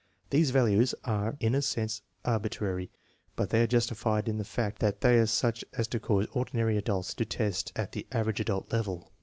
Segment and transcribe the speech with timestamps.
[0.31, 2.89] These values are hi a sense arbitrary,
[3.35, 6.75] but they are justified in the fact that they are such as to cause ordinary
[6.75, 9.11] adults to test at the "average adult'* level.